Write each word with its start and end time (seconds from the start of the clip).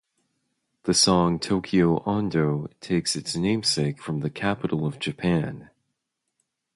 The 0.85 0.95
song 0.95 1.37
"Tokyo 1.37 2.01
Ondo" 2.07 2.71
takes 2.79 3.15
its 3.15 3.35
namesake 3.35 4.01
from 4.01 4.21
the 4.21 4.31
capital 4.31 4.87
of 4.87 4.97
Japan. 4.97 5.69